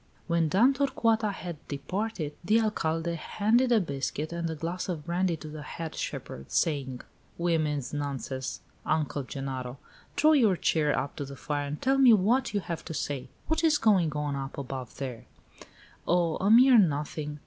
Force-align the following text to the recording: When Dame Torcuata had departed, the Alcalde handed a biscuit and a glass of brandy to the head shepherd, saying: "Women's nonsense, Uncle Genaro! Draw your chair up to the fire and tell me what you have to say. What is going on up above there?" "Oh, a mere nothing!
When 0.25 0.49
Dame 0.49 0.73
Torcuata 0.73 1.31
had 1.31 1.57
departed, 1.67 2.33
the 2.43 2.59
Alcalde 2.59 3.13
handed 3.17 3.71
a 3.71 3.79
biscuit 3.79 4.33
and 4.33 4.49
a 4.49 4.55
glass 4.55 4.89
of 4.89 5.05
brandy 5.05 5.37
to 5.37 5.47
the 5.47 5.61
head 5.61 5.93
shepherd, 5.93 6.51
saying: 6.51 7.01
"Women's 7.37 7.93
nonsense, 7.93 8.61
Uncle 8.83 9.21
Genaro! 9.23 9.77
Draw 10.15 10.31
your 10.31 10.55
chair 10.55 10.97
up 10.97 11.15
to 11.17 11.25
the 11.25 11.35
fire 11.35 11.67
and 11.67 11.79
tell 11.79 11.99
me 11.99 12.13
what 12.13 12.51
you 12.51 12.61
have 12.61 12.83
to 12.85 12.95
say. 12.95 13.29
What 13.45 13.63
is 13.63 13.77
going 13.77 14.11
on 14.13 14.35
up 14.35 14.57
above 14.57 14.97
there?" 14.97 15.25
"Oh, 16.07 16.37
a 16.37 16.49
mere 16.49 16.79
nothing! 16.79 17.39